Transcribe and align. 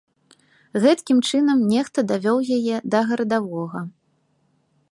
Гэткім 0.85 1.19
чынам 1.29 1.59
нехта 1.73 1.99
давёў 2.11 2.37
яе 2.57 2.75
да 2.95 2.99
гарадавога. 3.11 3.79